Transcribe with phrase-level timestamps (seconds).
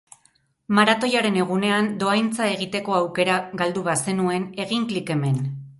[0.77, 5.43] Maratoiaren egunean dohaintza egiteko aukera galdu bazenuen, egin klik hemen!